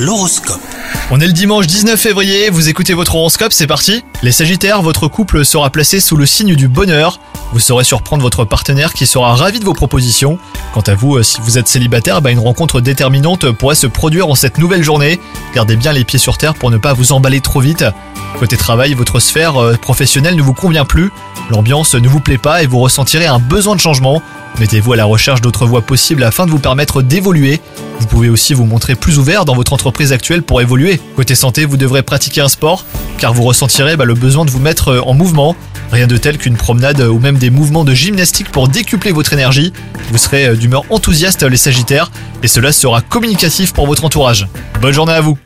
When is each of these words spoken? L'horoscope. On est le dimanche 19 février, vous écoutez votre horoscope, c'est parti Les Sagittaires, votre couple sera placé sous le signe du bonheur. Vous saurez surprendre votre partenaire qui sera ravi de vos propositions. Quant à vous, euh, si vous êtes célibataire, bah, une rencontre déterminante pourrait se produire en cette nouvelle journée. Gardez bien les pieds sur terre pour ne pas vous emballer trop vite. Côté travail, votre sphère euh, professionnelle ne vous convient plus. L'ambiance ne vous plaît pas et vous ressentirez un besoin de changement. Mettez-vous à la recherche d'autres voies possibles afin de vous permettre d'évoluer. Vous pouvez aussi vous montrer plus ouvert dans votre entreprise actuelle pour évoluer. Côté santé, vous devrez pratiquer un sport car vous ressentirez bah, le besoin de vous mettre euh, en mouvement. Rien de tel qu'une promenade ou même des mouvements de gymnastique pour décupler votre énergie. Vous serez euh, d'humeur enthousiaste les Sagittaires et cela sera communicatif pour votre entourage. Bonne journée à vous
L'horoscope. 0.00 0.62
On 1.10 1.20
est 1.20 1.26
le 1.26 1.34
dimanche 1.34 1.66
19 1.66 2.00
février, 2.00 2.48
vous 2.48 2.70
écoutez 2.70 2.94
votre 2.94 3.16
horoscope, 3.16 3.52
c'est 3.52 3.66
parti 3.66 4.02
Les 4.22 4.32
Sagittaires, 4.32 4.80
votre 4.80 5.08
couple 5.08 5.44
sera 5.44 5.68
placé 5.68 6.00
sous 6.00 6.16
le 6.16 6.24
signe 6.24 6.54
du 6.54 6.68
bonheur. 6.68 7.20
Vous 7.52 7.58
saurez 7.58 7.84
surprendre 7.84 8.22
votre 8.22 8.46
partenaire 8.46 8.94
qui 8.94 9.06
sera 9.06 9.34
ravi 9.34 9.60
de 9.60 9.64
vos 9.66 9.74
propositions. 9.74 10.38
Quant 10.72 10.80
à 10.80 10.94
vous, 10.94 11.16
euh, 11.16 11.22
si 11.22 11.42
vous 11.42 11.58
êtes 11.58 11.68
célibataire, 11.68 12.22
bah, 12.22 12.30
une 12.30 12.38
rencontre 12.38 12.80
déterminante 12.80 13.50
pourrait 13.50 13.74
se 13.74 13.86
produire 13.86 14.28
en 14.28 14.34
cette 14.34 14.56
nouvelle 14.56 14.82
journée. 14.82 15.20
Gardez 15.54 15.76
bien 15.76 15.92
les 15.92 16.04
pieds 16.04 16.18
sur 16.18 16.38
terre 16.38 16.54
pour 16.54 16.70
ne 16.70 16.78
pas 16.78 16.94
vous 16.94 17.12
emballer 17.12 17.42
trop 17.42 17.60
vite. 17.60 17.84
Côté 18.38 18.56
travail, 18.56 18.94
votre 18.94 19.20
sphère 19.20 19.60
euh, 19.60 19.76
professionnelle 19.76 20.34
ne 20.34 20.42
vous 20.42 20.54
convient 20.54 20.86
plus. 20.86 21.12
L'ambiance 21.50 21.94
ne 21.94 22.08
vous 22.08 22.20
plaît 22.20 22.38
pas 22.38 22.62
et 22.62 22.66
vous 22.66 22.78
ressentirez 22.78 23.26
un 23.26 23.38
besoin 23.38 23.76
de 23.76 23.80
changement. 23.80 24.22
Mettez-vous 24.60 24.94
à 24.94 24.96
la 24.96 25.04
recherche 25.04 25.42
d'autres 25.42 25.66
voies 25.66 25.82
possibles 25.82 26.24
afin 26.24 26.46
de 26.46 26.50
vous 26.50 26.58
permettre 26.58 27.02
d'évoluer. 27.02 27.60
Vous 28.10 28.16
pouvez 28.16 28.28
aussi 28.28 28.54
vous 28.54 28.64
montrer 28.64 28.96
plus 28.96 29.20
ouvert 29.20 29.44
dans 29.44 29.54
votre 29.54 29.72
entreprise 29.72 30.12
actuelle 30.12 30.42
pour 30.42 30.60
évoluer. 30.60 31.00
Côté 31.14 31.36
santé, 31.36 31.64
vous 31.64 31.76
devrez 31.76 32.02
pratiquer 32.02 32.40
un 32.40 32.48
sport 32.48 32.84
car 33.18 33.32
vous 33.32 33.44
ressentirez 33.44 33.96
bah, 33.96 34.04
le 34.04 34.14
besoin 34.14 34.44
de 34.44 34.50
vous 34.50 34.58
mettre 34.58 34.88
euh, 34.88 35.00
en 35.02 35.14
mouvement. 35.14 35.54
Rien 35.92 36.08
de 36.08 36.16
tel 36.16 36.36
qu'une 36.36 36.56
promenade 36.56 37.00
ou 37.02 37.20
même 37.20 37.38
des 37.38 37.50
mouvements 37.50 37.84
de 37.84 37.94
gymnastique 37.94 38.50
pour 38.50 38.66
décupler 38.66 39.12
votre 39.12 39.32
énergie. 39.32 39.72
Vous 40.10 40.18
serez 40.18 40.46
euh, 40.48 40.56
d'humeur 40.56 40.82
enthousiaste 40.90 41.44
les 41.44 41.56
Sagittaires 41.56 42.10
et 42.42 42.48
cela 42.48 42.72
sera 42.72 43.00
communicatif 43.00 43.72
pour 43.72 43.86
votre 43.86 44.04
entourage. 44.04 44.48
Bonne 44.80 44.92
journée 44.92 45.12
à 45.12 45.20
vous 45.20 45.38